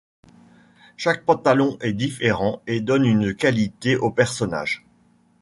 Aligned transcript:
Chaque 0.97 1.25
pantalon 1.25 1.77
est 1.79 1.93
différent 1.93 2.63
et 2.65 2.81
donne 2.81 3.05
une 3.05 3.35
qualité 3.35 3.95
au 3.97 4.09
personnage. 4.09 4.83